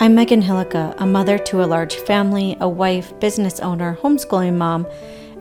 I'm 0.00 0.14
Megan 0.14 0.42
Hillukka, 0.42 0.94
a 0.98 1.04
mother 1.04 1.38
to 1.38 1.64
a 1.64 1.66
large 1.66 1.96
family, 1.96 2.56
a 2.60 2.68
wife, 2.68 3.18
business 3.18 3.58
owner, 3.58 3.98
homeschooling 4.00 4.54
mom, 4.54 4.86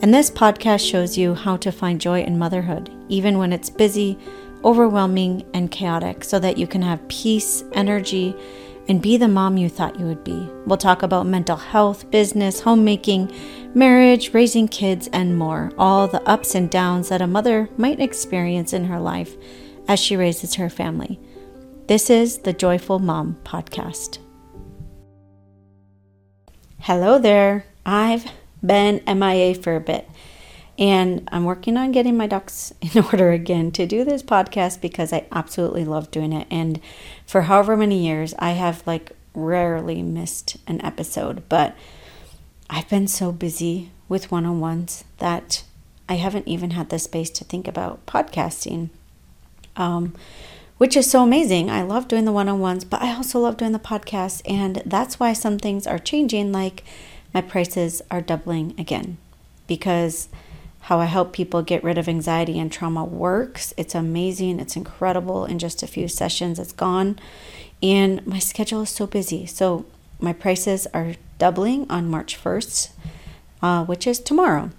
and 0.02 0.12
this 0.12 0.31
podcast 0.31 0.89
shows 0.89 1.15
you 1.15 1.36
how 1.36 1.57
to 1.57 1.71
find 1.71 2.02
joy 2.02 2.23
in 2.23 2.39
motherhood, 2.39 2.89
even 3.07 3.38
when 3.38 3.54
it's 3.54 3.70
busy, 3.70 4.17
overwhelming, 4.63 5.46
and 5.54 5.70
chaotic, 5.70 6.23
so 6.23 6.39
that 6.39 6.57
you 6.57 6.65
can 6.65 6.81
have 6.81 7.07
peace, 7.07 7.64
energy, 7.73 8.36
and 8.88 9.00
be 9.00 9.16
the 9.16 9.28
mom 9.28 9.57
you 9.57 9.70
thought 9.70 10.00
you 10.00 10.07
would 10.07 10.23
be. 10.23 10.50
We'll 10.66 10.78
talk 10.78 11.04
about 11.04 11.28
mental 11.28 11.58
health, 11.58 12.10
business, 12.10 12.62
homemaking, 12.62 13.32
marriage, 13.76 14.34
raising 14.34 14.68
kids, 14.68 15.08
and 15.14 15.38
more. 15.38 15.71
All 15.78 16.08
the 16.08 16.28
ups 16.28 16.55
and 16.55 16.68
downs 16.68 17.10
that 17.10 17.21
a 17.21 17.28
mother 17.28 17.70
might 17.78 18.00
experience 18.00 18.74
in 18.74 18.86
her 18.86 19.00
life 19.00 19.36
as 19.88 20.00
she 20.00 20.18
raises 20.18 20.55
her 20.55 20.68
family. 20.68 21.20
This 21.86 22.10
is 22.10 22.39
the 22.39 22.54
Joyful 22.54 22.97
Mom 22.97 23.37
Podcast. 23.43 24.18
Hello 26.79 27.19
there. 27.19 27.65
I've 27.86 28.31
been 28.65 29.01
MIA 29.05 29.55
for 29.55 29.75
a 29.75 29.81
bit. 29.81 30.09
And 30.79 31.27
I'm 31.31 31.43
working 31.43 31.75
on 31.75 31.91
getting 31.91 32.16
my 32.16 32.27
ducks 32.27 32.72
in 32.81 33.03
order 33.03 33.31
again 33.31 33.72
to 33.72 33.86
do 33.86 34.05
this 34.05 34.23
podcast 34.23 34.80
because 34.80 35.11
I 35.11 35.25
absolutely 35.31 35.83
love 35.83 36.11
doing 36.11 36.31
it. 36.31 36.47
And 36.50 36.80
for 37.25 37.41
however 37.41 37.75
many 37.75 38.05
years, 38.05 38.33
I 38.39 38.52
have 38.52 38.86
like 38.88 39.11
rarely 39.33 40.02
missed 40.02 40.58
an 40.67 40.83
episode. 40.86 41.50
But 41.50 41.75
I've 42.69 42.88
been 42.89 43.08
so 43.08 43.31
busy 43.31 43.91
with 44.08 44.31
one 44.31 44.45
on 44.45 44.59
ones 44.59 45.03
that 45.17 45.64
I 46.08 46.16
haven't 46.16 46.47
even 46.47 46.72
had 46.72 46.89
the 46.89 47.00
space 47.00 47.30
to 47.31 47.44
think 47.44 47.67
about 47.67 48.05
podcasting, 48.05 48.89
um, 49.75 50.16
which 50.77 50.95
is 50.95 51.09
so 51.09 51.23
amazing. 51.23 51.69
I 51.69 51.81
love 51.81 52.08
doing 52.08 52.25
the 52.25 52.31
one 52.31 52.49
on 52.49 52.59
ones, 52.59 52.83
but 52.86 53.02
I 53.02 53.16
also 53.16 53.39
love 53.39 53.58
doing 53.58 53.72
the 53.72 53.80
podcast. 53.80 54.41
And 54.49 54.81
that's 54.86 55.19
why 55.19 55.34
some 55.34 55.58
things 55.58 55.88
are 55.88 56.00
changing, 56.00 56.52
like 56.52 56.84
my 57.34 57.42
prices 57.42 58.02
are 58.09 58.22
doubling 58.22 58.75
again 58.78 59.17
because 59.67 60.30
how 60.81 61.00
I 61.00 61.06
help 61.06 61.34
people 61.34 61.61
get 61.61 61.84
rid 61.84 61.97
of 61.97 62.08
anxiety 62.08 62.58
and 62.58 62.72
trauma 62.72 63.03
works. 63.03 63.73
It's 63.75 63.94
amazing. 63.94 64.59
It's 64.59 64.78
incredible. 64.78 65.45
In 65.45 65.59
just 65.59 65.84
a 65.84 65.88
few 65.88 66.08
sessions, 66.08 66.59
it's 66.59 66.72
gone. 66.72 67.19
And 67.84 68.25
my 68.25 68.39
schedule 68.39 68.81
is 68.81 68.89
so 68.89 69.06
busy. 69.06 69.45
So 69.45 69.86
my 70.19 70.34
prices 70.34 70.88
are 70.94 71.16
doubling 71.38 71.86
on 71.91 72.09
March 72.09 72.41
1st, 72.41 72.89
uh, 73.62 73.86
which 73.86 74.08
is 74.08 74.19
tomorrow. 74.19 74.72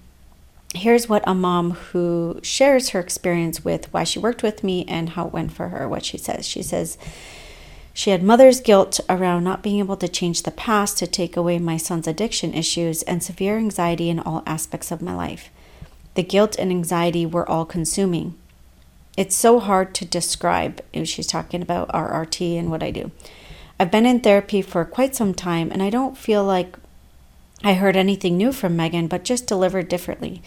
Here's 0.75 1.09
what 1.09 1.25
a 1.27 1.35
mom 1.35 1.73
who 1.73 2.41
shares 2.43 2.91
her 2.91 3.01
experience 3.01 3.65
with 3.65 3.93
why 3.93 4.05
she 4.05 4.19
worked 4.19 4.43
with 4.43 4.63
me 4.63 4.85
and 4.87 5.11
how 5.11 5.27
it 5.27 5.33
went 5.33 5.53
for 5.53 5.71
her, 5.71 5.89
what 5.89 6.05
she 6.05 6.19
says. 6.19 6.47
She 6.47 6.63
says, 6.63 6.99
she 7.95 8.11
had 8.11 8.23
mother's 8.23 8.61
guilt 8.61 9.01
around 9.09 9.43
not 9.43 9.63
being 9.63 9.81
able 9.81 9.97
to 9.97 10.07
change 10.07 10.43
the 10.43 10.53
past 10.53 10.99
to 10.99 11.07
take 11.09 11.37
away 11.37 11.59
my 11.59 11.77
son's 11.77 12.07
addiction 12.07 12.55
issues 12.55 13.03
and 13.03 13.23
severe 13.23 13.57
anxiety 13.59 14.09
in 14.09 14.21
all 14.21 14.45
aspects 14.47 14.93
of 14.93 15.03
my 15.03 15.15
life. 15.15 15.51
The 16.15 16.23
guilt 16.23 16.57
and 16.59 16.71
anxiety 16.71 17.27
were 17.27 17.49
all 17.49 17.65
consuming. 17.65 18.37
It's 19.17 19.35
so 19.35 19.59
hard 19.59 19.97
to 19.97 20.05
describe. 20.05 20.81
She's 21.03 21.27
talking 21.27 21.61
about 21.61 21.89
RRT 21.89 22.57
and 22.57 22.71
what 22.71 22.85
I 22.85 22.93
do. 22.93 23.11
I've 23.81 23.91
been 23.91 24.07
in 24.07 24.21
therapy 24.21 24.63
for 24.63 24.85
quite 24.85 25.17
some 25.17 25.35
time, 25.35 25.73
and 25.73 25.83
I 25.83 25.91
don't 25.91 26.17
feel 26.17 26.45
like 26.45 26.77
I 27.65 27.75
heard 27.75 27.97
anything 27.97 28.37
new 28.37 28.53
from 28.53 28.77
Megan, 28.77 29.09
but 29.09 29.25
just 29.25 29.47
delivered 29.47 29.89
differently. 29.89 30.43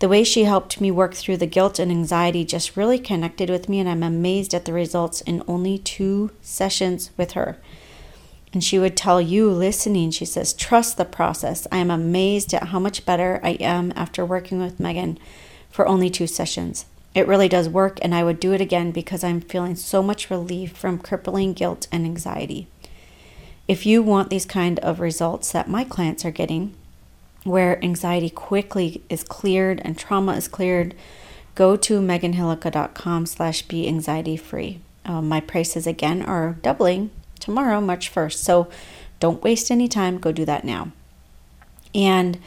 The 0.00 0.08
way 0.08 0.22
she 0.22 0.44
helped 0.44 0.80
me 0.80 0.90
work 0.90 1.14
through 1.14 1.38
the 1.38 1.46
guilt 1.46 1.78
and 1.78 1.90
anxiety 1.90 2.44
just 2.44 2.76
really 2.76 2.98
connected 2.98 3.50
with 3.50 3.68
me, 3.68 3.80
and 3.80 3.88
I'm 3.88 4.02
amazed 4.02 4.54
at 4.54 4.64
the 4.64 4.72
results 4.72 5.20
in 5.22 5.42
only 5.48 5.78
two 5.78 6.30
sessions 6.40 7.10
with 7.16 7.32
her. 7.32 7.58
And 8.52 8.62
she 8.62 8.78
would 8.78 8.96
tell 8.96 9.20
you 9.20 9.50
listening, 9.50 10.10
she 10.10 10.24
says, 10.24 10.52
trust 10.52 10.96
the 10.96 11.04
process. 11.04 11.66
I 11.70 11.78
am 11.78 11.90
amazed 11.90 12.54
at 12.54 12.68
how 12.68 12.78
much 12.78 13.04
better 13.04 13.40
I 13.42 13.50
am 13.60 13.92
after 13.94 14.24
working 14.24 14.60
with 14.60 14.80
Megan 14.80 15.18
for 15.68 15.86
only 15.86 16.10
two 16.10 16.26
sessions. 16.26 16.86
It 17.14 17.26
really 17.26 17.48
does 17.48 17.68
work, 17.68 17.98
and 18.02 18.14
I 18.14 18.22
would 18.24 18.38
do 18.38 18.52
it 18.52 18.60
again 18.60 18.92
because 18.92 19.24
I'm 19.24 19.40
feeling 19.40 19.74
so 19.74 20.02
much 20.02 20.30
relief 20.30 20.76
from 20.76 20.98
crippling 20.98 21.52
guilt 21.52 21.88
and 21.90 22.04
anxiety. 22.04 22.68
If 23.68 23.84
you 23.84 24.02
want 24.02 24.30
these 24.30 24.46
kind 24.46 24.78
of 24.78 24.98
results 24.98 25.52
that 25.52 25.68
my 25.68 25.84
clients 25.84 26.24
are 26.24 26.30
getting, 26.30 26.74
where 27.44 27.82
anxiety 27.84 28.30
quickly 28.30 29.02
is 29.10 29.22
cleared 29.22 29.82
and 29.84 29.96
trauma 29.96 30.32
is 30.32 30.48
cleared, 30.48 30.94
go 31.54 31.76
to 31.76 32.00
meganhillukka.com 32.00 33.26
slash 33.26 33.62
be 33.62 33.86
anxiety 33.86 34.38
free. 34.38 34.80
Um, 35.04 35.28
my 35.28 35.40
prices 35.40 35.86
again 35.86 36.22
are 36.22 36.56
doubling 36.62 37.10
tomorrow, 37.40 37.80
March 37.82 38.12
1st. 38.12 38.38
So 38.38 38.68
don't 39.20 39.42
waste 39.42 39.70
any 39.70 39.86
time. 39.86 40.16
Go 40.18 40.32
do 40.32 40.46
that 40.46 40.64
now. 40.64 40.92
And 41.94 42.38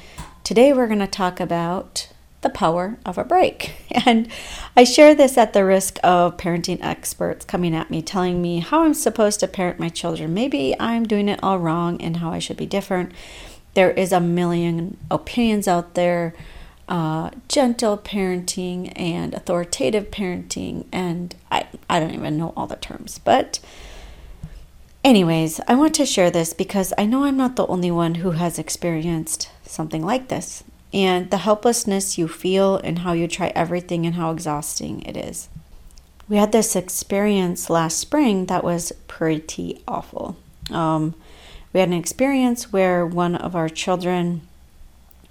today 0.43 0.73
we're 0.73 0.87
going 0.87 0.99
to 0.99 1.07
talk 1.07 1.39
about 1.39 2.09
the 2.41 2.49
power 2.49 2.97
of 3.05 3.17
a 3.17 3.23
break. 3.23 3.73
And 4.05 4.29
I 4.75 4.83
share 4.83 5.13
this 5.13 5.37
at 5.37 5.53
the 5.53 5.65
risk 5.65 5.99
of 6.03 6.37
parenting 6.37 6.79
experts 6.81 7.45
coming 7.45 7.75
at 7.75 7.91
me, 7.91 8.01
telling 8.01 8.41
me 8.41 8.59
how 8.59 8.83
I'm 8.83 8.93
supposed 8.93 9.39
to 9.41 9.47
parent 9.47 9.79
my 9.79 9.89
children. 9.89 10.33
Maybe 10.33 10.75
I'm 10.79 11.05
doing 11.05 11.29
it 11.29 11.39
all 11.43 11.59
wrong 11.59 12.01
and 12.01 12.17
how 12.17 12.31
I 12.31 12.39
should 12.39 12.57
be 12.57 12.65
different. 12.65 13.11
There 13.73 13.91
is 13.91 14.11
a 14.11 14.19
million 14.19 14.97
opinions 15.11 15.67
out 15.67 15.93
there 15.93 16.33
uh, 16.87 17.29
gentle 17.47 17.97
parenting 17.97 18.91
and 18.95 19.33
authoritative 19.33 20.09
parenting, 20.11 20.85
and 20.91 21.35
I, 21.51 21.67
I 21.89 21.99
don't 21.99 22.13
even 22.13 22.37
know 22.37 22.53
all 22.57 22.67
the 22.67 22.75
terms, 22.75 23.19
but 23.19 23.59
Anyways, 25.03 25.59
I 25.67 25.73
want 25.73 25.95
to 25.95 26.05
share 26.05 26.29
this 26.29 26.53
because 26.53 26.93
I 26.95 27.07
know 27.07 27.23
I'm 27.23 27.35
not 27.35 27.55
the 27.55 27.65
only 27.65 27.89
one 27.89 28.15
who 28.15 28.31
has 28.31 28.59
experienced 28.59 29.49
something 29.63 30.05
like 30.05 30.27
this 30.27 30.63
and 30.93 31.29
the 31.31 31.37
helplessness 31.37 32.17
you 32.17 32.27
feel 32.27 32.77
and 32.77 32.99
how 32.99 33.13
you 33.13 33.27
try 33.27 33.51
everything 33.55 34.05
and 34.05 34.15
how 34.15 34.31
exhausting 34.31 35.01
it 35.03 35.15
is. 35.15 35.49
We 36.27 36.37
had 36.37 36.51
this 36.51 36.75
experience 36.75 37.69
last 37.69 37.97
spring 37.97 38.45
that 38.47 38.63
was 38.63 38.91
pretty 39.07 39.81
awful. 39.87 40.37
Um, 40.69 41.15
we 41.73 41.79
had 41.79 41.89
an 41.89 41.95
experience 41.95 42.71
where 42.71 43.05
one 43.05 43.35
of 43.35 43.55
our 43.55 43.69
children, 43.69 44.41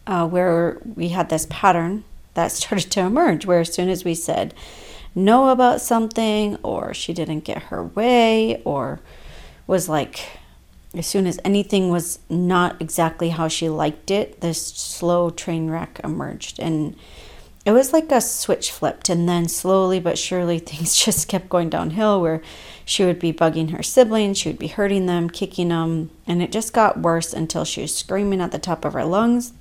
uh, 0.06 0.26
where 0.26 0.78
we 0.94 1.08
had 1.08 1.28
this 1.28 1.46
pattern 1.50 2.04
that 2.34 2.52
started 2.52 2.90
to 2.92 3.00
emerge, 3.00 3.46
where 3.46 3.60
as 3.60 3.72
soon 3.72 3.88
as 3.88 4.04
we 4.04 4.14
said 4.14 4.54
no 5.14 5.48
about 5.48 5.80
something, 5.80 6.56
or 6.62 6.94
she 6.94 7.12
didn't 7.12 7.40
get 7.40 7.64
her 7.64 7.82
way, 7.82 8.62
or 8.64 9.00
was 9.66 9.88
like 9.88 10.39
as 10.94 11.06
soon 11.06 11.26
as 11.26 11.38
anything 11.44 11.90
was 11.90 12.18
not 12.28 12.80
exactly 12.80 13.28
how 13.28 13.48
she 13.48 13.68
liked 13.68 14.10
it, 14.10 14.40
this 14.40 14.60
slow 14.66 15.30
train 15.30 15.70
wreck 15.70 16.00
emerged. 16.02 16.58
And 16.58 16.96
it 17.64 17.72
was 17.72 17.92
like 17.92 18.10
a 18.10 18.20
switch 18.20 18.72
flipped. 18.72 19.08
And 19.08 19.28
then 19.28 19.48
slowly 19.48 20.00
but 20.00 20.18
surely, 20.18 20.58
things 20.60 20.96
just 20.96 21.28
kept 21.28 21.48
going 21.48 21.70
downhill 21.70 22.20
where 22.20 22.42
she 22.84 23.04
would 23.04 23.20
be 23.20 23.32
bugging 23.32 23.70
her 23.70 23.84
siblings, 23.84 24.38
she 24.38 24.48
would 24.48 24.58
be 24.58 24.66
hurting 24.66 25.06
them, 25.06 25.30
kicking 25.30 25.68
them. 25.68 26.10
And 26.26 26.42
it 26.42 26.50
just 26.50 26.72
got 26.72 27.00
worse 27.00 27.32
until 27.32 27.64
she 27.64 27.82
was 27.82 27.94
screaming 27.94 28.40
at 28.40 28.50
the 28.50 28.58
top 28.58 28.84
of 28.84 28.94
her 28.94 29.04
lungs 29.04 29.52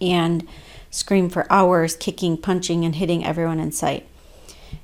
and 0.00 0.46
screamed 0.90 1.32
for 1.32 1.50
hours, 1.50 1.96
kicking, 1.96 2.36
punching, 2.36 2.84
and 2.84 2.94
hitting 2.94 3.24
everyone 3.24 3.58
in 3.58 3.72
sight. 3.72 4.06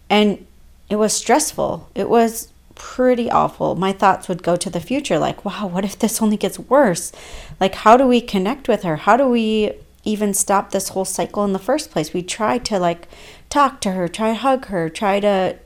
And 0.08 0.44
it 0.88 0.97
was 0.97 1.12
stressful. 1.12 1.88
It 1.94 2.08
was 2.08 2.50
pretty 2.80 3.30
awful. 3.30 3.76
My 3.76 3.92
thoughts 3.92 4.26
would 4.26 4.42
go 4.42 4.56
to 4.56 4.70
the 4.70 4.80
future 4.80 5.18
like, 5.18 5.44
wow, 5.44 5.66
what 5.66 5.84
if 5.84 5.98
this 5.98 6.22
only 6.22 6.38
gets 6.38 6.58
worse? 6.58 7.12
Like, 7.60 7.74
how 7.74 7.98
do 7.98 8.06
we 8.06 8.22
connect 8.22 8.68
with 8.68 8.84
her? 8.84 8.96
How 8.96 9.18
do 9.18 9.28
we 9.28 9.72
even 10.02 10.32
stop 10.32 10.70
this 10.70 10.88
whole 10.88 11.04
cycle 11.04 11.44
in 11.44 11.52
the 11.52 11.58
first 11.58 11.90
place? 11.90 12.14
We 12.14 12.22
try 12.22 12.56
to 12.56 12.78
like 12.78 13.06
talk 13.50 13.82
to 13.82 13.92
her, 13.92 14.08
try 14.08 14.28
to 14.28 14.34
hug 14.34 14.69
her, 14.69 14.88
try 14.88 15.20
to 15.20 15.58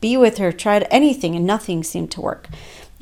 be 0.00 0.16
with 0.16 0.38
her, 0.38 0.50
try 0.50 0.78
to 0.78 0.90
anything, 0.90 1.36
and 1.36 1.46
nothing 1.46 1.84
seemed 1.84 2.10
to 2.12 2.22
work. 2.22 2.48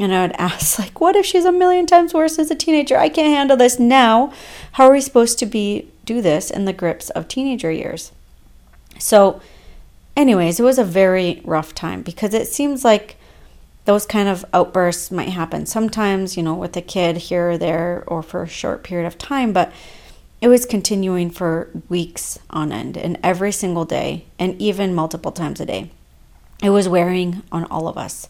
And 0.00 0.12
I 0.12 0.22
would 0.22 0.32
ask, 0.38 0.76
like, 0.76 1.00
what 1.00 1.14
if 1.14 1.24
she's 1.24 1.44
a 1.44 1.52
million 1.52 1.86
times 1.86 2.12
worse 2.12 2.40
as 2.40 2.50
a 2.50 2.56
teenager? 2.56 2.98
I 2.98 3.08
can't 3.08 3.32
handle 3.32 3.56
this 3.56 3.78
now. 3.78 4.32
How 4.72 4.88
are 4.88 4.92
we 4.92 5.00
supposed 5.00 5.38
to 5.38 5.46
be 5.46 5.88
do 6.04 6.20
this 6.20 6.50
in 6.50 6.64
the 6.64 6.72
grips 6.72 7.08
of 7.10 7.28
teenager 7.28 7.70
years? 7.70 8.10
So, 8.98 9.40
anyways, 10.16 10.58
it 10.58 10.64
was 10.64 10.80
a 10.80 10.84
very 10.84 11.40
rough 11.44 11.72
time 11.72 12.02
because 12.02 12.34
it 12.34 12.48
seems 12.48 12.84
like 12.84 13.16
those 13.90 14.06
kind 14.06 14.28
of 14.28 14.44
outbursts 14.52 15.10
might 15.10 15.30
happen 15.30 15.66
sometimes, 15.66 16.36
you 16.36 16.44
know, 16.44 16.54
with 16.54 16.76
a 16.76 16.80
kid 16.80 17.16
here 17.16 17.50
or 17.50 17.58
there 17.58 18.04
or 18.06 18.22
for 18.22 18.44
a 18.44 18.48
short 18.48 18.84
period 18.84 19.04
of 19.04 19.18
time, 19.18 19.52
but 19.52 19.72
it 20.40 20.46
was 20.46 20.64
continuing 20.64 21.28
for 21.28 21.68
weeks 21.88 22.38
on 22.50 22.70
end 22.70 22.96
and 22.96 23.18
every 23.20 23.50
single 23.50 23.84
day 23.84 24.24
and 24.38 24.54
even 24.62 24.94
multiple 24.94 25.32
times 25.32 25.58
a 25.58 25.66
day. 25.66 25.90
It 26.62 26.70
was 26.70 26.88
wearing 26.88 27.42
on 27.50 27.64
all 27.64 27.88
of 27.88 27.98
us, 27.98 28.28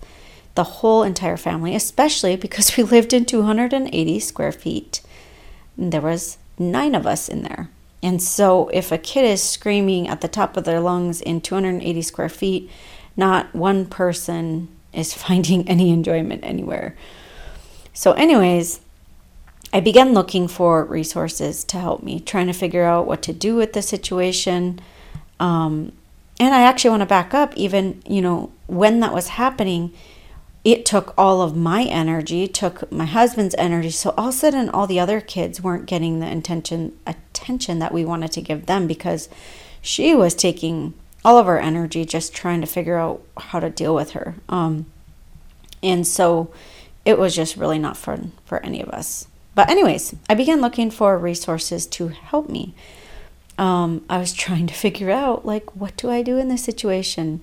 the 0.54 0.64
whole 0.64 1.02
entire 1.02 1.36
family, 1.36 1.74
especially 1.74 2.36
because 2.36 2.74
we 2.78 2.82
lived 2.82 3.12
in 3.12 3.26
280 3.26 4.18
square 4.18 4.52
feet. 4.52 5.02
There 5.76 6.00
was 6.00 6.38
nine 6.58 6.94
of 6.94 7.06
us 7.06 7.28
in 7.28 7.42
there. 7.42 7.68
And 8.02 8.22
so 8.22 8.68
if 8.68 8.90
a 8.90 8.96
kid 8.96 9.26
is 9.26 9.42
screaming 9.42 10.08
at 10.08 10.22
the 10.22 10.26
top 10.26 10.56
of 10.56 10.64
their 10.64 10.80
lungs 10.80 11.20
in 11.20 11.42
280 11.42 12.00
square 12.00 12.30
feet, 12.30 12.70
not 13.14 13.54
one 13.54 13.84
person 13.84 14.68
is 14.92 15.14
finding 15.14 15.68
any 15.68 15.90
enjoyment 15.90 16.44
anywhere. 16.44 16.96
So, 17.92 18.12
anyways, 18.12 18.80
I 19.72 19.80
began 19.80 20.14
looking 20.14 20.48
for 20.48 20.84
resources 20.84 21.64
to 21.64 21.78
help 21.78 22.02
me, 22.02 22.20
trying 22.20 22.46
to 22.48 22.52
figure 22.52 22.84
out 22.84 23.06
what 23.06 23.22
to 23.22 23.32
do 23.32 23.56
with 23.56 23.72
the 23.72 23.82
situation. 23.82 24.80
Um, 25.38 25.92
and 26.40 26.54
I 26.54 26.62
actually 26.62 26.90
want 26.90 27.02
to 27.02 27.06
back 27.06 27.34
up, 27.34 27.56
even, 27.56 28.02
you 28.06 28.20
know, 28.22 28.50
when 28.66 29.00
that 29.00 29.12
was 29.12 29.28
happening, 29.28 29.92
it 30.64 30.84
took 30.84 31.14
all 31.16 31.40
of 31.40 31.56
my 31.56 31.84
energy, 31.84 32.46
took 32.46 32.90
my 32.90 33.06
husband's 33.06 33.54
energy. 33.58 33.90
So 33.90 34.12
all 34.16 34.28
of 34.28 34.34
a 34.34 34.38
sudden, 34.38 34.68
all 34.68 34.86
the 34.86 35.00
other 35.00 35.20
kids 35.20 35.62
weren't 35.62 35.86
getting 35.86 36.20
the 36.20 36.26
intention, 36.26 36.98
attention 37.06 37.78
that 37.78 37.92
we 37.92 38.04
wanted 38.04 38.32
to 38.32 38.42
give 38.42 38.66
them 38.66 38.86
because 38.86 39.28
she 39.80 40.14
was 40.14 40.34
taking 40.34 40.94
all 41.24 41.38
of 41.38 41.48
our 41.48 41.58
energy 41.58 42.04
just 42.04 42.34
trying 42.34 42.60
to 42.60 42.66
figure 42.66 42.96
out 42.96 43.22
how 43.36 43.60
to 43.60 43.70
deal 43.70 43.94
with 43.94 44.12
her. 44.12 44.36
Um, 44.48 44.86
and 45.82 46.06
so 46.06 46.52
it 47.04 47.18
was 47.18 47.34
just 47.34 47.56
really 47.56 47.78
not 47.78 47.96
fun 47.96 48.32
for 48.44 48.58
any 48.64 48.82
of 48.82 48.88
us. 48.88 49.26
But, 49.54 49.68
anyways, 49.68 50.14
I 50.28 50.34
began 50.34 50.60
looking 50.60 50.90
for 50.90 51.18
resources 51.18 51.86
to 51.88 52.08
help 52.08 52.48
me. 52.48 52.74
Um, 53.58 54.04
I 54.08 54.18
was 54.18 54.32
trying 54.46 54.66
to 54.68 54.74
figure 54.74 55.10
out, 55.10 55.44
like, 55.44 55.74
what 55.76 55.96
do 55.96 56.10
I 56.10 56.22
do 56.22 56.38
in 56.38 56.48
this 56.48 56.64
situation? 56.64 57.42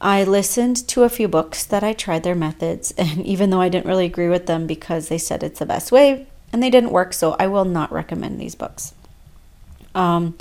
I 0.00 0.22
listened 0.22 0.86
to 0.88 1.02
a 1.02 1.08
few 1.08 1.26
books 1.26 1.64
that 1.64 1.82
I 1.82 1.92
tried 1.92 2.22
their 2.22 2.34
methods, 2.34 2.92
and 2.98 3.24
even 3.26 3.50
though 3.50 3.60
I 3.60 3.68
didn't 3.68 3.86
really 3.86 4.06
agree 4.06 4.28
with 4.28 4.46
them 4.46 4.66
because 4.66 5.08
they 5.08 5.18
said 5.18 5.42
it's 5.42 5.58
the 5.58 5.66
best 5.66 5.92
way 5.92 6.26
and 6.52 6.62
they 6.62 6.70
didn't 6.70 6.92
work, 6.92 7.12
so 7.12 7.36
I 7.38 7.46
will 7.46 7.66
not 7.66 7.92
recommend 7.92 8.40
these 8.40 8.54
books. 8.54 8.94
Um, 9.94 10.38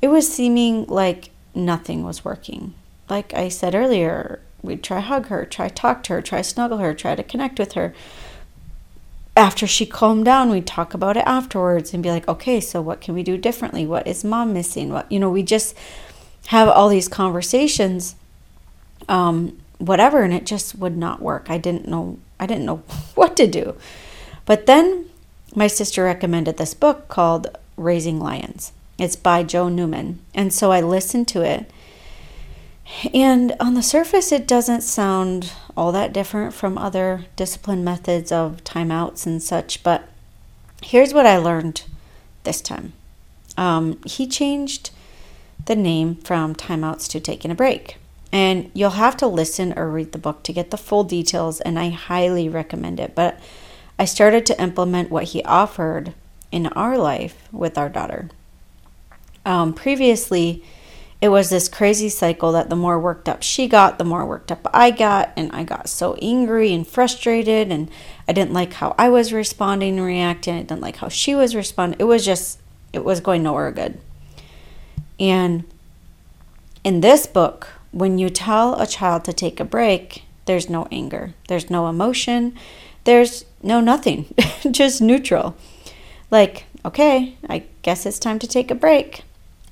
it 0.00 0.08
was 0.08 0.32
seeming 0.32 0.86
like 0.86 1.30
nothing 1.54 2.02
was 2.04 2.24
working. 2.24 2.74
Like 3.08 3.34
I 3.34 3.48
said 3.48 3.74
earlier, 3.74 4.40
we'd 4.62 4.82
try 4.82 5.00
hug 5.00 5.26
her, 5.26 5.44
try 5.44 5.68
talk 5.68 6.02
to 6.04 6.14
her, 6.14 6.22
try 6.22 6.42
snuggle 6.42 6.78
her, 6.78 6.94
try 6.94 7.14
to 7.14 7.22
connect 7.22 7.58
with 7.58 7.72
her. 7.72 7.94
After 9.36 9.66
she 9.66 9.86
calmed 9.86 10.24
down, 10.24 10.50
we'd 10.50 10.66
talk 10.66 10.94
about 10.94 11.16
it 11.16 11.24
afterwards 11.26 11.94
and 11.94 12.02
be 12.02 12.10
like, 12.10 12.28
okay, 12.28 12.60
so 12.60 12.82
what 12.82 13.00
can 13.00 13.14
we 13.14 13.22
do 13.22 13.36
differently? 13.36 13.86
What 13.86 14.06
is 14.06 14.24
mom 14.24 14.52
missing? 14.52 14.90
What, 14.90 15.10
you 15.10 15.18
know, 15.18 15.30
we 15.30 15.42
just 15.42 15.76
have 16.48 16.68
all 16.68 16.88
these 16.88 17.08
conversations, 17.08 18.14
um, 19.08 19.58
whatever, 19.78 20.22
and 20.22 20.34
it 20.34 20.44
just 20.44 20.74
would 20.76 20.96
not 20.96 21.22
work. 21.22 21.46
I 21.48 21.58
didn't 21.58 21.88
know, 21.88 22.18
I 22.38 22.46
didn't 22.46 22.66
know 22.66 22.76
what 23.14 23.36
to 23.36 23.46
do. 23.46 23.76
But 24.44 24.66
then 24.66 25.06
my 25.54 25.66
sister 25.66 26.04
recommended 26.04 26.56
this 26.56 26.74
book 26.74 27.08
called 27.08 27.56
Raising 27.76 28.20
Lions. 28.20 28.72
It's 29.02 29.16
by 29.16 29.42
Joe 29.42 29.68
Newman. 29.68 30.20
And 30.32 30.54
so 30.54 30.70
I 30.70 30.80
listened 30.80 31.26
to 31.28 31.42
it. 31.42 31.68
And 33.12 33.56
on 33.58 33.74
the 33.74 33.82
surface, 33.82 34.30
it 34.30 34.46
doesn't 34.46 34.82
sound 34.82 35.50
all 35.76 35.90
that 35.90 36.12
different 36.12 36.54
from 36.54 36.78
other 36.78 37.24
discipline 37.34 37.82
methods 37.82 38.30
of 38.30 38.62
timeouts 38.62 39.26
and 39.26 39.42
such. 39.42 39.82
But 39.82 40.08
here's 40.84 41.12
what 41.12 41.26
I 41.26 41.38
learned 41.38 41.82
this 42.44 42.60
time 42.60 42.92
um, 43.56 44.00
he 44.06 44.28
changed 44.28 44.90
the 45.66 45.74
name 45.74 46.14
from 46.14 46.54
timeouts 46.54 47.08
to 47.10 47.18
taking 47.18 47.50
a 47.50 47.56
break. 47.56 47.96
And 48.30 48.70
you'll 48.72 48.90
have 48.90 49.16
to 49.16 49.26
listen 49.26 49.76
or 49.76 49.90
read 49.90 50.12
the 50.12 50.18
book 50.18 50.44
to 50.44 50.52
get 50.52 50.70
the 50.70 50.76
full 50.76 51.02
details, 51.02 51.60
and 51.60 51.76
I 51.76 51.88
highly 51.90 52.48
recommend 52.48 53.00
it. 53.00 53.16
But 53.16 53.40
I 53.98 54.04
started 54.04 54.46
to 54.46 54.62
implement 54.62 55.10
what 55.10 55.24
he 55.24 55.42
offered 55.42 56.14
in 56.52 56.68
our 56.68 56.96
life 56.96 57.48
with 57.50 57.76
our 57.76 57.88
daughter. 57.88 58.30
Um, 59.44 59.74
previously, 59.74 60.62
it 61.22 61.28
was 61.28 61.50
this 61.50 61.68
crazy 61.68 62.08
cycle 62.08 62.50
that 62.50 62.68
the 62.68 62.74
more 62.74 62.98
worked 62.98 63.28
up 63.28 63.44
she 63.44 63.68
got, 63.68 63.96
the 63.96 64.04
more 64.04 64.26
worked 64.26 64.50
up 64.50 64.68
I 64.74 64.90
got, 64.90 65.32
and 65.36 65.52
I 65.52 65.62
got 65.62 65.88
so 65.88 66.14
angry 66.20 66.74
and 66.74 66.84
frustrated, 66.84 67.70
and 67.70 67.88
I 68.26 68.32
didn't 68.32 68.52
like 68.52 68.72
how 68.74 68.94
I 68.98 69.08
was 69.08 69.32
responding 69.32 69.98
and 69.98 70.06
reacting. 70.06 70.56
I 70.56 70.62
didn't 70.62 70.80
like 70.80 70.96
how 70.96 71.08
she 71.08 71.36
was 71.36 71.54
responding. 71.54 72.00
It 72.00 72.04
was 72.04 72.24
just, 72.24 72.60
it 72.92 73.04
was 73.04 73.20
going 73.20 73.44
nowhere 73.44 73.70
good. 73.70 74.00
And 75.20 75.62
in 76.82 77.02
this 77.02 77.28
book, 77.28 77.68
when 77.92 78.18
you 78.18 78.28
tell 78.28 78.80
a 78.80 78.86
child 78.86 79.24
to 79.26 79.32
take 79.32 79.60
a 79.60 79.64
break, 79.64 80.24
there's 80.46 80.68
no 80.68 80.88
anger, 80.90 81.34
there's 81.46 81.70
no 81.70 81.88
emotion, 81.88 82.56
there's 83.04 83.44
no 83.62 83.80
nothing, 83.80 84.34
just 84.72 85.00
neutral. 85.00 85.54
Like, 86.32 86.64
okay, 86.84 87.36
I 87.48 87.62
guess 87.82 88.06
it's 88.06 88.18
time 88.18 88.40
to 88.40 88.48
take 88.48 88.72
a 88.72 88.74
break 88.74 89.22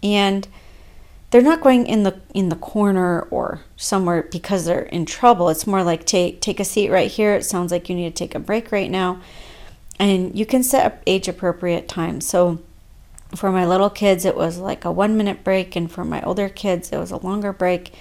and 0.03 0.47
they're 1.31 1.43
not 1.43 1.61
going 1.61 1.87
in 1.87 2.03
the 2.03 2.21
in 2.35 2.49
the 2.49 2.57
corner 2.57 3.23
or 3.23 3.61
somewhere 3.77 4.29
because 4.31 4.65
they're 4.65 4.83
in 4.83 5.07
trouble. 5.07 5.49
It's 5.49 5.67
more 5.67 5.83
like 5.83 6.05
take 6.05 6.41
take 6.41 6.61
a 6.61 6.65
seat 6.65 6.91
right 6.91 7.11
here. 7.11 7.35
It 7.35 7.45
sounds 7.45 7.71
like 7.71 7.89
you 7.89 7.95
need 7.95 8.15
to 8.15 8.25
take 8.25 8.35
a 8.35 8.41
break 8.41 8.73
right 8.73 8.91
now. 8.91 9.21
And 9.99 10.37
you 10.37 10.47
can 10.47 10.63
set 10.63 10.87
up 10.87 11.03
age 11.07 11.29
appropriate 11.29 11.89
time. 11.89 12.21
So 12.21 12.61
for 13.35 13.53
my 13.53 13.65
little 13.65 13.91
kids 13.91 14.25
it 14.25 14.35
was 14.35 14.59
like 14.59 14.85
a 14.85 14.91
1 14.91 15.17
minute 15.17 15.45
break. 15.45 15.77
And 15.77 15.91
for 15.91 16.05
my 16.05 16.21
older 16.23 16.49
kids 16.49 16.93
it 16.93 16.99
was 16.99 17.13
a 17.13 17.17
longer 17.25 17.53
break. 17.53 17.95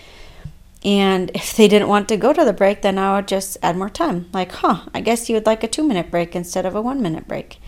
And 0.83 1.29
if 1.35 1.55
they 1.55 1.67
didn't 1.67 1.87
want 1.87 2.09
to 2.09 2.17
go 2.17 2.33
to 2.33 2.43
the 2.43 2.53
break 2.53 2.81
then 2.81 2.97
I 2.97 3.15
would 3.15 3.27
just 3.27 3.57
add 3.61 3.77
more 3.77 3.91
time. 3.91 4.27
Like 4.33 4.51
huh 4.53 4.85
I 4.93 5.01
guess 5.01 5.29
you 5.29 5.35
would 5.35 5.45
like 5.45 5.63
a 5.63 5.67
2 5.67 5.87
minute 5.87 6.09
break 6.09 6.35
instead 6.35 6.65
of 6.65 6.73
a 6.73 6.81
1 6.81 6.99
minute 6.99 7.27
break. 7.27 7.59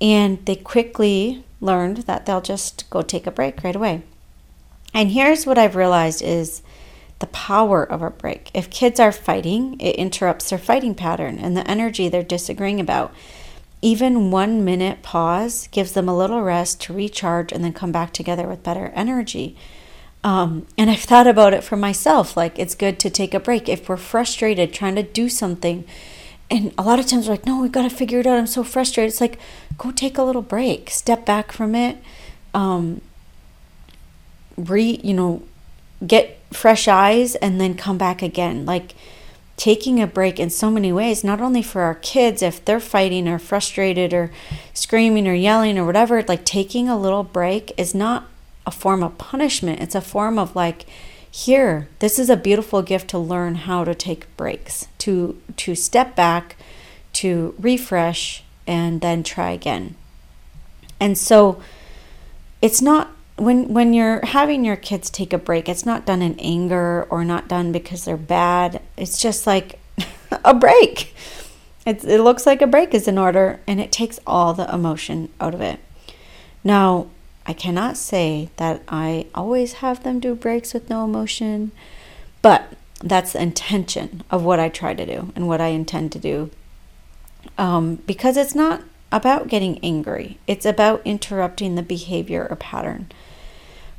And 0.00 0.44
they 0.44 0.56
quickly 0.56 1.44
learned 1.60 1.98
that 1.98 2.26
they'll 2.26 2.40
just 2.40 2.88
go 2.90 3.02
take 3.02 3.26
a 3.26 3.32
break 3.32 3.62
right 3.62 3.76
away. 3.76 4.02
And 4.94 5.10
here's 5.10 5.46
what 5.46 5.58
I've 5.58 5.76
realized 5.76 6.22
is 6.22 6.62
the 7.18 7.26
power 7.26 7.82
of 7.82 8.02
a 8.02 8.10
break. 8.10 8.50
If 8.54 8.70
kids 8.70 9.00
are 9.00 9.12
fighting, 9.12 9.78
it 9.80 9.96
interrupts 9.96 10.50
their 10.50 10.58
fighting 10.58 10.94
pattern 10.94 11.38
and 11.38 11.56
the 11.56 11.68
energy 11.68 12.08
they're 12.08 12.22
disagreeing 12.22 12.80
about. 12.80 13.12
Even 13.82 14.30
one 14.30 14.64
minute 14.64 15.02
pause 15.02 15.68
gives 15.68 15.92
them 15.92 16.08
a 16.08 16.16
little 16.16 16.42
rest 16.42 16.80
to 16.82 16.92
recharge 16.92 17.52
and 17.52 17.62
then 17.62 17.72
come 17.72 17.92
back 17.92 18.12
together 18.12 18.46
with 18.46 18.62
better 18.62 18.92
energy. 18.94 19.56
Um, 20.24 20.66
and 20.76 20.90
I've 20.90 21.00
thought 21.00 21.28
about 21.28 21.54
it 21.54 21.62
for 21.62 21.76
myself. 21.76 22.36
Like, 22.36 22.58
it's 22.58 22.74
good 22.74 22.98
to 23.00 23.10
take 23.10 23.34
a 23.34 23.40
break. 23.40 23.68
If 23.68 23.88
we're 23.88 23.96
frustrated 23.96 24.72
trying 24.72 24.96
to 24.96 25.02
do 25.02 25.28
something, 25.28 25.84
and 26.50 26.72
a 26.78 26.82
lot 26.82 26.98
of 26.98 27.06
times 27.06 27.26
we're 27.26 27.34
like, 27.34 27.46
no, 27.46 27.60
we've 27.60 27.72
got 27.72 27.82
to 27.82 27.94
figure 27.94 28.20
it 28.20 28.26
out. 28.26 28.38
I'm 28.38 28.46
so 28.46 28.64
frustrated. 28.64 29.10
It's 29.10 29.20
like, 29.20 29.38
go 29.76 29.90
take 29.90 30.16
a 30.16 30.22
little 30.22 30.42
break, 30.42 30.90
step 30.90 31.26
back 31.26 31.52
from 31.52 31.74
it, 31.74 31.98
um, 32.54 33.00
re, 34.56 35.00
you 35.04 35.14
know, 35.14 35.42
get 36.06 36.38
fresh 36.52 36.88
eyes, 36.88 37.34
and 37.36 37.60
then 37.60 37.74
come 37.74 37.98
back 37.98 38.22
again. 38.22 38.64
Like 38.64 38.94
taking 39.56 40.00
a 40.00 40.06
break 40.06 40.38
in 40.38 40.48
so 40.48 40.70
many 40.70 40.92
ways, 40.92 41.22
not 41.24 41.40
only 41.40 41.62
for 41.62 41.82
our 41.82 41.96
kids, 41.96 42.42
if 42.42 42.64
they're 42.64 42.80
fighting 42.80 43.28
or 43.28 43.38
frustrated 43.38 44.14
or 44.14 44.30
screaming 44.72 45.26
or 45.28 45.34
yelling 45.34 45.76
or 45.78 45.84
whatever, 45.84 46.22
like 46.22 46.44
taking 46.44 46.88
a 46.88 46.98
little 46.98 47.24
break 47.24 47.72
is 47.76 47.94
not 47.94 48.24
a 48.64 48.70
form 48.70 49.02
of 49.02 49.18
punishment. 49.18 49.80
It's 49.80 49.94
a 49.96 50.00
form 50.00 50.38
of 50.38 50.54
like, 50.54 50.86
here 51.30 51.88
this 51.98 52.18
is 52.18 52.30
a 52.30 52.36
beautiful 52.36 52.82
gift 52.82 53.08
to 53.08 53.18
learn 53.18 53.54
how 53.54 53.84
to 53.84 53.94
take 53.94 54.34
breaks 54.36 54.88
to 54.98 55.40
to 55.56 55.74
step 55.74 56.16
back 56.16 56.56
to 57.12 57.54
refresh 57.58 58.44
and 58.66 59.00
then 59.00 59.22
try 59.22 59.50
again. 59.50 59.96
And 61.00 61.16
so 61.16 61.60
it's 62.62 62.82
not 62.82 63.10
when 63.36 63.72
when 63.72 63.92
you're 63.92 64.24
having 64.24 64.64
your 64.64 64.76
kids 64.76 65.10
take 65.10 65.32
a 65.32 65.38
break 65.38 65.68
it's 65.68 65.86
not 65.86 66.04
done 66.04 66.22
in 66.22 66.38
anger 66.38 67.06
or 67.10 67.24
not 67.24 67.48
done 67.48 67.72
because 67.72 68.04
they're 68.04 68.16
bad. 68.16 68.80
It's 68.96 69.20
just 69.20 69.46
like 69.46 69.80
a 70.44 70.54
break. 70.54 71.14
It, 71.86 72.04
it 72.04 72.20
looks 72.20 72.46
like 72.46 72.60
a 72.60 72.66
break 72.66 72.92
is 72.92 73.08
in 73.08 73.16
order 73.16 73.60
and 73.66 73.80
it 73.80 73.90
takes 73.90 74.20
all 74.26 74.54
the 74.54 74.72
emotion 74.72 75.30
out 75.40 75.54
of 75.54 75.60
it. 75.60 75.80
Now 76.62 77.08
I 77.48 77.54
cannot 77.54 77.96
say 77.96 78.50
that 78.58 78.82
I 78.88 79.26
always 79.34 79.74
have 79.74 80.02
them 80.04 80.20
do 80.20 80.34
breaks 80.34 80.74
with 80.74 80.90
no 80.90 81.02
emotion, 81.02 81.72
but 82.42 82.74
that's 83.02 83.32
the 83.32 83.40
intention 83.40 84.22
of 84.30 84.44
what 84.44 84.60
I 84.60 84.68
try 84.68 84.92
to 84.92 85.06
do 85.06 85.32
and 85.34 85.48
what 85.48 85.60
I 85.60 85.68
intend 85.68 86.12
to 86.12 86.18
do. 86.18 86.50
Um, 87.56 87.96
because 88.06 88.36
it's 88.36 88.54
not 88.54 88.82
about 89.10 89.48
getting 89.48 89.82
angry, 89.82 90.38
it's 90.46 90.66
about 90.66 91.00
interrupting 91.06 91.74
the 91.74 91.82
behavior 91.82 92.46
or 92.50 92.56
pattern. 92.56 93.10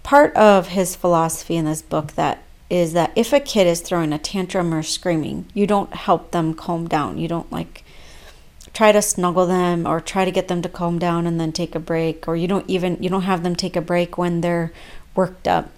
Part 0.04 0.36
of 0.36 0.68
his 0.68 0.96
philosophy 0.96 1.56
in 1.56 1.66
this 1.66 1.82
book 1.82 2.12
that 2.12 2.44
is 2.70 2.94
that 2.94 3.12
if 3.16 3.34
a 3.34 3.40
kid 3.40 3.66
is 3.66 3.82
throwing 3.82 4.14
a 4.14 4.20
tantrum 4.20 4.72
or 4.72 4.84
screaming, 4.84 5.48
you 5.56 5.66
don't 5.66 5.96
help 5.96 6.30
them 6.30 6.54
calm 6.54 6.88
down. 6.88 7.18
You 7.18 7.28
don't 7.28 7.52
like 7.52 7.84
try 8.80 8.94
to 8.94 9.02
snuggle 9.02 9.46
them 9.46 9.86
or 9.86 10.00
try 10.00 10.24
to 10.24 10.32
get 10.32 10.48
them 10.48 10.62
to 10.62 10.70
calm 10.70 10.98
down 10.98 11.28
and 11.28 11.38
then 11.38 11.52
take 11.52 11.76
a 11.76 11.80
break 11.82 12.26
or 12.30 12.38
you 12.38 12.48
don't 12.48 12.70
even 12.70 12.96
you 13.04 13.10
don't 13.10 13.24
have 13.24 13.44
them 13.44 13.54
take 13.54 13.76
a 13.76 13.82
break 13.82 14.18
when 14.18 14.40
they're 14.40 14.72
worked 15.16 15.50
up 15.50 15.70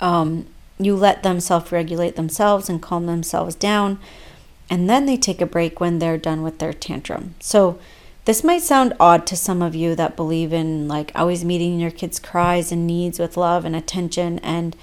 um, 0.00 0.44
you 0.80 0.96
let 0.96 1.22
them 1.22 1.38
self-regulate 1.38 2.16
themselves 2.16 2.68
and 2.68 2.82
calm 2.82 3.06
themselves 3.06 3.54
down 3.54 4.00
and 4.68 4.90
then 4.90 5.06
they 5.06 5.16
take 5.16 5.40
a 5.40 5.46
break 5.46 5.78
when 5.78 6.00
they're 6.00 6.18
done 6.18 6.42
with 6.42 6.58
their 6.58 6.72
tantrum 6.72 7.36
so 7.38 7.78
this 8.24 8.42
might 8.42 8.62
sound 8.62 8.92
odd 8.98 9.24
to 9.24 9.36
some 9.36 9.62
of 9.62 9.76
you 9.76 9.94
that 9.94 10.16
believe 10.16 10.52
in 10.52 10.88
like 10.88 11.12
always 11.14 11.44
meeting 11.44 11.78
your 11.78 11.92
kids 11.92 12.18
cries 12.18 12.72
and 12.72 12.84
needs 12.84 13.20
with 13.20 13.36
love 13.36 13.64
and 13.64 13.76
attention 13.76 14.40
and 14.40 14.74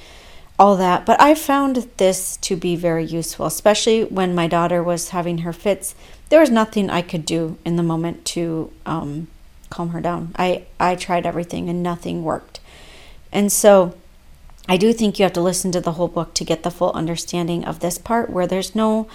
all 0.60 0.76
that. 0.76 1.06
But 1.06 1.20
I 1.22 1.34
found 1.36 1.90
this 1.98 2.36
to 2.38 2.58
be 2.58 2.76
very 2.76 3.06
useful, 3.06 3.46
especially 3.46 4.04
when 4.04 4.36
my 4.36 4.48
daughter 4.48 4.84
was 4.84 5.10
having 5.10 5.40
her 5.40 5.54
fits. 5.54 5.96
There 6.30 6.40
was 6.40 6.52
nothing 6.52 6.90
I 6.90 7.02
could 7.02 7.26
do 7.26 7.58
in 7.66 7.76
the 7.76 7.84
moment 7.84 8.24
to 8.26 8.72
um, 8.86 9.28
calm 9.70 9.90
her 9.90 10.02
down. 10.02 10.34
I, 10.38 10.66
I 10.80 10.96
tried 10.96 11.26
everything 11.26 11.70
and 11.70 11.82
nothing 11.82 12.24
worked. 12.24 12.60
And 13.32 13.52
so 13.52 13.96
I 14.68 14.78
do 14.78 14.94
think 14.94 15.18
you 15.18 15.24
have 15.24 15.34
to 15.34 15.42
listen 15.42 15.72
to 15.72 15.82
the 15.82 15.94
whole 15.94 16.08
book 16.08 16.34
to 16.36 16.44
get 16.44 16.64
the 16.64 16.72
full 16.72 16.92
understanding 16.92 17.66
of 17.66 17.80
this 17.80 17.98
part 17.98 18.30
where 18.30 18.48
there's 18.48 18.76
no 18.76 19.08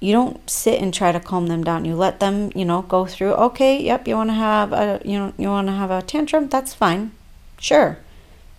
you 0.00 0.12
don't 0.12 0.48
sit 0.48 0.80
and 0.80 0.94
try 0.94 1.10
to 1.10 1.18
calm 1.18 1.48
them 1.48 1.64
down. 1.64 1.84
You 1.84 1.96
let 1.96 2.20
them, 2.20 2.52
you 2.54 2.64
know, 2.64 2.82
go 2.82 3.04
through, 3.04 3.32
okay, 3.32 3.82
yep, 3.82 4.06
you 4.06 4.14
want 4.14 4.30
to 4.30 4.34
have 4.34 4.72
a 4.72 5.00
you 5.04 5.18
know, 5.18 5.32
you 5.36 5.48
want 5.48 5.66
to 5.68 5.72
have 5.72 5.90
a 5.90 6.02
tantrum, 6.02 6.48
that's 6.48 6.74
fine. 6.74 7.12
Sure. 7.58 7.98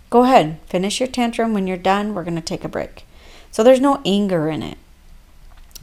Go 0.09 0.23
ahead. 0.23 0.57
Finish 0.65 0.99
your 0.99 1.07
tantrum 1.07 1.53
when 1.53 1.67
you're 1.67 1.77
done. 1.77 2.13
We're 2.13 2.23
going 2.23 2.35
to 2.35 2.41
take 2.41 2.65
a 2.65 2.69
break. 2.69 3.05
So 3.51 3.63
there's 3.63 3.79
no 3.79 4.01
anger 4.05 4.49
in 4.49 4.63
it. 4.63 4.77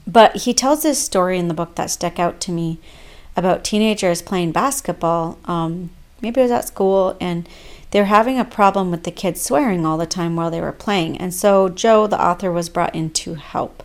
But 0.07 0.37
he 0.37 0.55
tells 0.55 0.83
this 0.83 1.03
story 1.03 1.39
in 1.39 1.49
the 1.49 1.55
book 1.55 1.75
that 1.75 1.91
stuck 1.91 2.19
out 2.19 2.41
to 2.43 2.53
me 2.53 2.79
about 3.37 3.65
teenagers 3.65 4.23
playing 4.23 4.53
basketball. 4.53 5.39
Um, 5.45 5.91
maybe 6.23 6.41
it 6.41 6.45
was 6.45 6.53
at 6.53 6.69
school, 6.69 7.17
and 7.21 7.49
they 7.91 8.01
were 8.01 8.07
having 8.07 8.39
a 8.39 8.45
problem 8.45 8.91
with 8.91 9.05
the 9.05 9.11
kids 9.11 9.41
swearing 9.41 9.85
all 9.85 9.99
the 9.99 10.07
time 10.07 10.37
while 10.37 10.51
they 10.51 10.61
were 10.61 10.73
playing. 10.73 11.17
And 11.19 11.35
so 11.35 11.69
Joe, 11.69 12.07
the 12.07 12.23
author, 12.23 12.53
was 12.53 12.69
brought 12.69 12.95
in 12.95 13.11
to 13.11 13.35
help. 13.35 13.83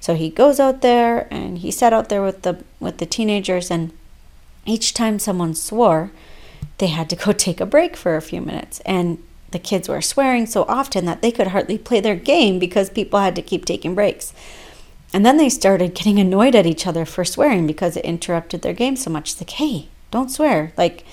So 0.00 0.14
he 0.14 0.28
goes 0.28 0.60
out 0.60 0.82
there 0.82 1.26
and 1.32 1.58
he 1.58 1.70
sat 1.70 1.92
out 1.92 2.08
there 2.08 2.22
with 2.22 2.42
the 2.42 2.62
with 2.78 2.98
the 2.98 3.06
teenagers, 3.06 3.70
and 3.70 3.92
each 4.66 4.94
time 4.94 5.18
someone 5.18 5.54
swore, 5.54 6.10
they 6.78 6.88
had 6.88 7.10
to 7.10 7.16
go 7.16 7.32
take 7.32 7.60
a 7.60 7.66
break 7.66 7.96
for 7.96 8.16
a 8.16 8.22
few 8.22 8.40
minutes. 8.40 8.80
And 8.80 9.22
the 9.50 9.58
kids 9.58 9.88
were 9.88 10.02
swearing 10.02 10.46
so 10.46 10.64
often 10.64 11.04
that 11.04 11.22
they 11.22 11.30
could 11.30 11.48
hardly 11.48 11.78
play 11.78 12.00
their 12.00 12.16
game 12.16 12.58
because 12.58 12.90
people 12.90 13.20
had 13.20 13.36
to 13.36 13.42
keep 13.42 13.64
taking 13.64 13.94
breaks. 13.94 14.32
And 15.14 15.24
then 15.24 15.38
they 15.38 15.48
started 15.48 15.94
getting 15.94 16.18
annoyed 16.18 16.54
at 16.54 16.66
each 16.66 16.86
other 16.86 17.06
for 17.06 17.24
swearing 17.24 17.66
because 17.66 17.96
it 17.96 18.04
interrupted 18.04 18.60
their 18.60 18.74
game 18.74 18.96
so 18.96 19.10
much. 19.10 19.30
It's 19.32 19.40
like, 19.40 19.50
hey, 19.50 19.88
don't 20.10 20.30
swear. 20.30 20.72
Like, 20.76 21.04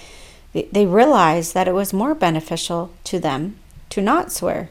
they 0.53 0.85
realized 0.85 1.53
that 1.53 1.67
it 1.67 1.73
was 1.73 1.93
more 1.93 2.13
beneficial 2.13 2.91
to 3.05 3.19
them 3.19 3.57
to 3.91 4.01
not 4.01 4.31
swear 4.31 4.69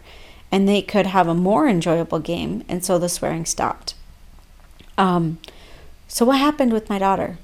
and 0.53 0.69
they 0.69 0.83
could 0.83 1.07
have 1.07 1.29
a 1.29 1.35
more 1.35 1.69
enjoyable 1.69 2.19
game. 2.19 2.65
And 2.69 2.85
so 2.85 2.99
the 2.99 3.09
swearing 3.09 3.47
stopped. 3.47 3.95
Um, 4.99 5.39
so, 6.09 6.25
what 6.25 6.39
happened 6.39 6.73
with 6.73 6.91
my 6.91 6.99
daughter? 6.99 7.39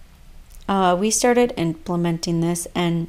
Uh, 0.69 0.97
we 0.99 1.11
started 1.11 1.55
implementing 1.57 2.41
this, 2.41 2.67
and 2.75 3.09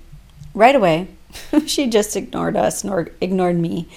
right 0.54 0.76
away, 0.76 1.08
she 1.66 1.88
just 1.88 2.16
ignored 2.16 2.56
us 2.56 2.84
nor 2.84 3.10
ignored 3.20 3.58
me. 3.58 3.88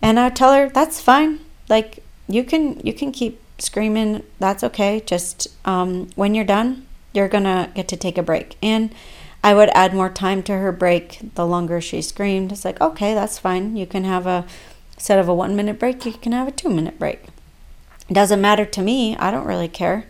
And 0.00 0.18
I 0.18 0.30
tell 0.30 0.54
her, 0.54 0.68
that's 0.70 1.00
fine. 1.00 1.40
Like, 1.68 2.02
you 2.28 2.42
can 2.42 2.80
you 2.80 2.94
can 2.94 3.12
keep 3.12 3.40
screaming, 3.58 4.22
that's 4.38 4.64
okay. 4.64 5.00
Just 5.04 5.48
um, 5.64 6.08
when 6.14 6.34
you're 6.34 6.44
done, 6.44 6.86
you're 7.12 7.28
gonna 7.28 7.70
get 7.74 7.88
to 7.88 7.96
take 7.96 8.18
a 8.18 8.22
break. 8.22 8.56
And 8.62 8.94
I 9.42 9.54
would 9.54 9.70
add 9.70 9.94
more 9.94 10.10
time 10.10 10.42
to 10.44 10.58
her 10.58 10.72
break 10.72 11.20
the 11.34 11.46
longer 11.46 11.80
she 11.80 12.02
screamed. 12.02 12.52
It's 12.52 12.64
like, 12.64 12.80
okay, 12.80 13.14
that's 13.14 13.38
fine. 13.38 13.76
You 13.76 13.86
can 13.86 14.04
have 14.04 14.26
a 14.26 14.44
instead 14.94 15.18
of 15.18 15.28
a 15.28 15.34
one 15.34 15.54
minute 15.54 15.78
break, 15.78 16.04
you 16.04 16.12
can 16.12 16.32
have 16.32 16.48
a 16.48 16.52
two 16.52 16.68
minute 16.68 16.98
break. 16.98 17.24
It 18.08 18.14
doesn't 18.14 18.40
matter 18.40 18.64
to 18.64 18.82
me. 18.82 19.16
I 19.16 19.30
don't 19.30 19.46
really 19.46 19.68
care. 19.68 20.06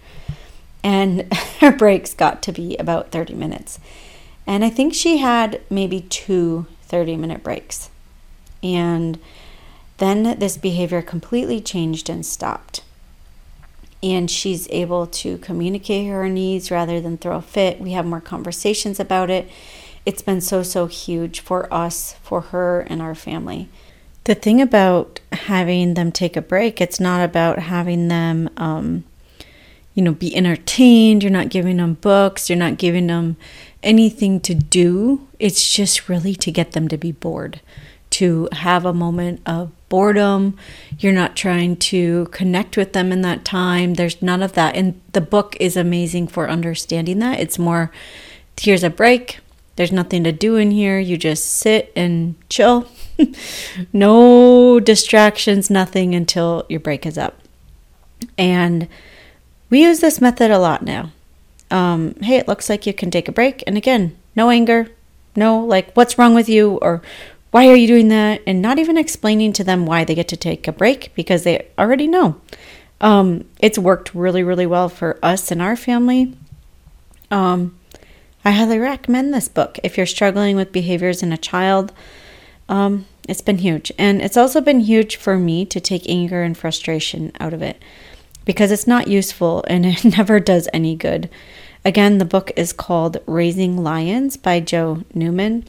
And 0.83 1.33
her 1.61 1.73
breaks 1.73 2.15
got 2.15 2.43
to 2.45 2.53
be 2.53 2.77
about 2.77 3.11
30 3.11 3.35
minutes. 3.35 3.79
And 4.47 4.65
I 4.65 4.71
think 4.71 4.95
she 4.95 5.19
had 5.19 5.61
maybe 5.69 6.03
two 6.03 6.67
30 6.83 7.17
minute 7.17 7.43
breaks. 7.43 7.91
And 8.63 9.19
then 9.99 10.39
this 10.39 10.57
behavior 10.57 11.03
completely 11.03 11.61
changed 11.61 12.09
and 12.09 12.25
stopped 12.25 12.83
and 14.03 14.31
she's 14.31 14.69
able 14.71 15.07
to 15.07 15.39
communicate 15.39 16.09
her 16.09 16.29
needs 16.29 16.71
rather 16.71 17.01
than 17.01 17.19
throw 17.19 17.37
a 17.37 17.43
fit. 17.43 17.81
We 17.81 17.93
have 17.93 18.07
more 18.07 18.21
conversations 18.21 19.01
about 19.01 19.31
it. 19.31 19.49
It's 20.05 20.23
been 20.23 20.41
so, 20.41 20.63
so 20.63 20.87
huge 20.87 21.41
for 21.41 21.73
us, 21.73 22.15
for 22.23 22.41
her, 22.41 22.81
and 22.81 23.03
our 23.03 23.15
family. 23.15 23.69
The 24.25 24.35
thing 24.35 24.61
about 24.61 25.21
having 25.33 25.95
them 25.95 26.13
take 26.13 26.37
a 26.37 26.43
break, 26.43 26.81
it's 26.81 27.01
not 27.01 27.25
about 27.25 27.59
having 27.59 28.09
them, 28.09 28.51
um, 28.57 29.05
you 29.95 30.03
know, 30.03 30.13
be 30.13 30.35
entertained. 30.37 31.23
You're 31.23 31.33
not 31.33 31.49
giving 31.49 31.79
them 31.79 31.95
books. 31.95 32.49
You're 32.51 32.59
not 32.59 32.79
giving 32.79 33.07
them 33.07 33.37
anything 33.83 34.41
to 34.41 34.55
do. 34.55 35.27
It's 35.39 35.73
just 35.73 36.09
really 36.09 36.35
to 36.37 36.51
get 36.51 36.73
them 36.73 36.89
to 36.89 36.97
be 36.97 37.13
bored, 37.13 37.61
to 38.17 38.49
have 38.53 38.85
a 38.85 38.93
moment 38.93 39.41
of 39.47 39.71
boredom. 39.89 40.57
You're 40.99 41.13
not 41.13 41.37
trying 41.37 41.77
to 41.77 42.27
connect 42.27 42.77
with 42.77 42.93
them 42.93 43.13
in 43.13 43.21
that 43.23 43.45
time. 43.45 43.95
There's 43.95 44.23
none 44.23 44.43
of 44.43 44.55
that. 44.55 44.75
And 44.75 45.01
the 45.13 45.21
book 45.21 45.57
is 45.61 45.77
amazing 45.77 46.29
for 46.29 46.49
understanding 46.49 47.19
that. 47.19 47.41
It's 47.41 47.59
more 47.59 47.93
here's 48.59 48.83
a 48.83 48.91
break. 48.91 49.41
There's 49.77 49.93
nothing 49.93 50.25
to 50.25 50.33
do 50.33 50.57
in 50.57 50.71
here. 50.71 50.99
You 50.99 51.19
just 51.19 51.45
sit 51.45 51.93
and 51.95 52.35
chill. 52.49 52.89
no 53.93 54.81
distractions, 54.81 55.69
nothing 55.69 56.15
until 56.15 56.65
your 56.69 56.81
break 56.81 57.05
is 57.05 57.19
up. 57.19 57.39
And 58.39 58.89
we 59.69 59.83
use 59.83 60.01
this 60.01 60.21
method 60.23 60.51
a 60.51 60.59
lot 60.59 60.83
now. 60.83 61.11
Um, 61.71 62.15
hey, 62.23 62.37
it 62.37 62.49
looks 62.49 62.71
like 62.71 62.87
you 62.87 62.95
can 62.95 63.11
take 63.11 63.29
a 63.29 63.33
break. 63.33 63.63
And 63.67 63.77
again, 63.77 64.17
no 64.35 64.49
anger, 64.49 64.89
no 65.35 65.61
like, 65.61 65.93
what's 65.93 66.17
wrong 66.17 66.35
with 66.35 66.49
you? 66.49 66.79
Or 66.81 67.03
why 67.51 67.69
are 67.69 67.77
you 67.77 67.87
doing 67.87 68.09
that? 68.09 68.43
And 68.47 68.61
not 68.61 68.79
even 68.79 68.97
explaining 68.97 69.53
to 69.55 69.65
them 69.65 69.87
why 69.87 70.05
they 70.05 70.15
get 70.15 70.29
to 70.29 70.37
take 70.37 70.67
a 70.67 70.73
break 70.73 71.15
because 71.15 71.45
they 71.45 71.69
already 71.79 72.07
know. 72.07 72.41
Um, 73.01 73.45
it's 73.59 73.79
worked 73.79 74.15
really, 74.15 74.43
really 74.43 74.67
well 74.67 74.89
for 74.89 75.19
us 75.23 75.51
and 75.51 75.61
our 75.63 75.77
family. 75.77 76.35
Um, 77.31 77.79
I 78.45 78.53
highly 78.53 78.79
recommend 78.79 79.35
this 79.35 79.49
book 79.49 79.79
if 79.83 79.97
you're 79.97 80.07
struggling 80.07 80.57
with 80.57 80.73
behaviors 80.73 81.23
in 81.23 81.33
a 81.33 81.39
child. 81.39 81.93
Um, 82.69 83.07
it's 83.29 83.41
been 83.41 83.59
huge. 83.59 83.93
And 83.99 84.23
it's 84.23 84.37
also 84.37 84.61
been 84.61 84.81
huge 84.81 85.17
for 85.17 85.37
me 85.37 85.65
to 85.67 85.81
take 85.81 86.09
anger 86.09 86.43
and 86.43 86.57
frustration 86.57 87.33
out 87.41 87.53
of 87.53 87.63
it 87.63 87.83
because 88.45 88.71
it's 88.71 88.87
not 88.87 89.09
useful 89.09 89.65
and 89.69 89.85
it 89.85 90.05
never 90.05 90.41
does 90.41 90.69
any 90.73 90.97
good. 90.97 91.29
Again, 91.85 92.19
the 92.19 92.25
book 92.25 92.51
is 92.57 92.73
called 92.73 93.19
Raising 93.27 93.83
Lions 93.83 94.37
by 94.37 94.61
Joe 94.61 95.05
Newman 95.15 95.69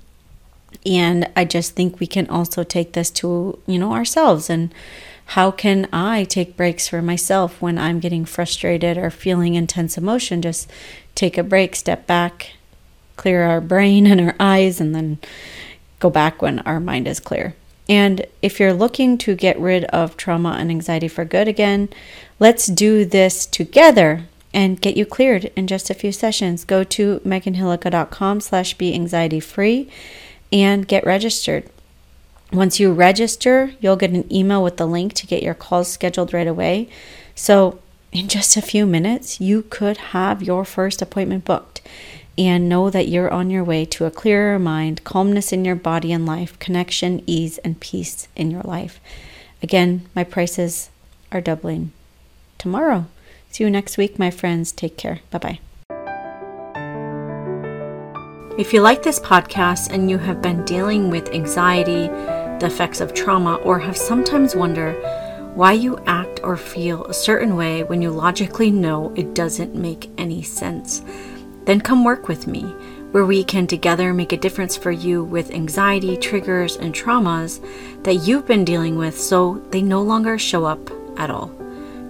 and 0.86 1.30
i 1.36 1.44
just 1.44 1.76
think 1.76 2.00
we 2.00 2.08
can 2.08 2.28
also 2.28 2.64
take 2.64 2.94
this 2.94 3.10
to 3.10 3.60
you 3.66 3.80
know 3.80 3.94
ourselves. 3.94 4.50
And 4.50 4.74
how 5.32 5.52
can 5.52 5.88
i 5.92 6.24
take 6.24 6.58
breaks 6.58 6.88
for 6.88 7.02
myself 7.02 7.62
when 7.62 7.78
i'm 7.78 8.00
getting 8.00 8.26
frustrated 8.26 8.98
or 8.98 9.10
feeling 9.10 9.56
intense 9.56 9.98
emotion? 9.98 10.42
Just 10.42 10.70
take 11.16 11.38
a 11.38 11.44
break 11.44 11.76
step 11.76 12.08
back 12.08 12.52
clear 13.16 13.44
our 13.44 13.62
brain 13.62 14.06
and 14.06 14.22
our 14.22 14.36
eyes 14.40 14.80
and 14.80 14.94
then 14.94 15.18
go 16.00 16.10
back 16.10 16.42
when 16.42 16.60
our 16.60 16.80
mind 16.80 17.08
is 17.08 17.20
clear. 17.20 17.56
And 17.90 18.26
if 18.42 18.60
you're 18.60 18.74
looking 18.74 19.18
to 19.20 19.34
get 19.34 19.60
rid 19.60 19.86
of 19.86 20.18
trauma 20.18 20.58
and 20.60 20.70
anxiety 20.70 21.08
for 21.08 21.26
good 21.26 21.48
again 21.48 21.90
let's 22.40 22.68
do 22.68 23.06
this 23.06 23.46
together 23.46 24.26
and 24.54 24.82
get 24.82 24.98
you 24.98 25.06
cleared 25.06 25.46
in 25.56 25.68
just 25.68 25.90
a 25.90 25.94
few 25.94 26.12
sessions. 26.12 26.64
Go 26.64 26.84
to 26.84 27.20
meganhillukka.com 27.20 28.42
slash 28.42 28.74
be 28.76 28.94
anxiety 28.94 29.40
free 29.40 29.90
and 30.52 30.88
get 30.88 31.06
registered. 31.06 31.70
Once 32.52 32.80
you 32.80 32.94
register, 32.94 33.74
you'll 33.80 33.98
get 33.98 34.12
an 34.12 34.32
email 34.34 34.64
with 34.64 34.78
the 34.78 34.86
link 34.86 35.14
to 35.14 35.28
get 35.28 35.44
your 35.44 35.54
calls 35.54 35.92
scheduled 35.92 36.34
right 36.34 36.48
away. 36.48 36.88
So, 37.36 37.80
in 38.14 38.30
just 38.30 38.56
a 38.56 38.62
few 38.62 38.86
minutes, 38.86 39.42
you 39.42 39.64
could 39.64 39.98
have 39.98 40.42
your 40.42 40.64
first 40.64 41.02
appointment 41.02 41.44
booked 41.44 41.82
and 42.38 42.70
know 42.70 42.90
that 42.90 43.08
you're 43.08 43.32
on 43.32 43.50
your 43.50 43.64
way 43.64 43.84
to 43.84 44.06
a 44.06 44.12
clearer 44.12 44.58
mind, 44.58 45.04
calmness 45.04 45.52
in 45.52 45.66
your 45.66 45.76
body 45.76 46.12
and 46.12 46.26
life, 46.26 46.58
connection, 46.60 47.22
ease, 47.26 47.58
and 47.60 47.80
peace 47.80 48.28
in 48.36 48.50
your 48.52 48.62
life. 48.62 49.00
Again, 49.62 50.08
my 50.16 50.24
prices 50.24 50.90
are 51.32 51.42
doubling 51.42 51.92
tomorrow. 52.58 53.08
See 53.50 53.64
you 53.64 53.70
next 53.70 53.98
week, 53.98 54.20
my 54.20 54.30
friends. 54.30 54.72
Take 54.72 54.98
care. 54.98 55.20
Bye 55.32 55.40
bye. 55.40 55.60
If 58.58 58.74
you 58.74 58.82
like 58.82 59.04
this 59.04 59.20
podcast 59.20 59.92
and 59.92 60.10
you 60.10 60.18
have 60.18 60.42
been 60.42 60.66
dealing 60.66 61.12
with 61.12 61.30
anxiety, 61.30 62.08
the 62.58 62.66
effects 62.66 63.02
of 63.02 63.14
trauma, 63.14 63.58
or 63.58 63.78
have 63.78 63.96
sometimes 63.96 64.56
wondered 64.56 64.96
why 65.54 65.74
you 65.74 66.00
act 66.08 66.40
or 66.42 66.58
feel 66.58 67.06
a 67.06 67.14
certain 67.14 67.56
way 67.56 67.84
when 67.84 68.02
you 68.02 68.10
logically 68.10 68.72
know 68.72 69.14
it 69.16 69.36
doesn't 69.36 69.76
make 69.76 70.10
any 70.18 70.42
sense, 70.42 71.04
then 71.66 71.80
come 71.80 72.04
work 72.04 72.28
with 72.28 72.48
me, 72.48 72.64
where 73.12 73.28
we 73.28 73.44
can 73.44 73.68
together 73.68 74.12
make 74.12 74.32
a 74.32 74.38
difference 74.38 74.76
for 74.76 74.92
you 74.92 75.24
with 75.24 75.52
anxiety, 75.52 76.18
triggers, 76.18 76.78
and 76.78 76.96
traumas 76.96 77.64
that 78.04 78.28
you've 78.28 78.48
been 78.48 78.66
dealing 78.66 78.96
with 78.96 79.20
so 79.20 79.64
they 79.70 79.84
no 79.84 80.02
longer 80.02 80.40
show 80.40 80.66
up 80.66 80.90
at 81.20 81.30
all 81.30 81.52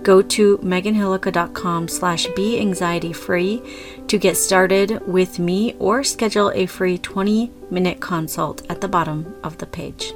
go 0.03 0.21
to 0.21 0.57
meganhillukka.com 0.59 1.87
slash 1.87 2.27
be 2.35 2.59
anxiety 2.59 3.13
free 3.13 3.61
to 4.07 4.17
get 4.17 4.37
started 4.37 5.01
with 5.07 5.39
me 5.39 5.75
or 5.79 6.03
schedule 6.03 6.51
a 6.51 6.65
free 6.65 6.97
20 6.97 7.51
minute 7.69 7.99
consult 7.99 8.65
at 8.69 8.81
the 8.81 8.87
bottom 8.87 9.35
of 9.43 9.57
the 9.57 9.65
page. 9.65 10.13